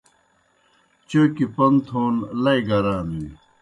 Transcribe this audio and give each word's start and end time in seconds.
چوْکیْ 1.09 1.45
پوْن 1.55 1.73
تھون 1.85 2.15
لئی 2.43 2.61
گرانِن۔ 2.67 3.25